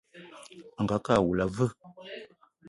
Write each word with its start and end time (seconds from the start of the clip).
Angakë 0.79 1.11
awula 1.19 1.47
a 1.49 1.53
veu? 1.59 1.71